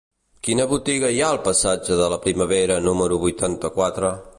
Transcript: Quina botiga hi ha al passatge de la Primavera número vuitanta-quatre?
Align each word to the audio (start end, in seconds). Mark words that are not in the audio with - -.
Quina 0.47 0.65
botiga 0.71 1.11
hi 1.17 1.21
ha 1.21 1.27
al 1.35 1.39
passatge 1.49 2.01
de 2.01 2.09
la 2.15 2.21
Primavera 2.27 2.83
número 2.91 3.25
vuitanta-quatre? 3.27 4.17